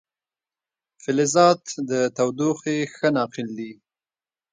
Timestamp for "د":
1.89-1.91